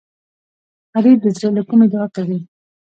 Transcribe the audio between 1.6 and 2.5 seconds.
کومي دعا کوي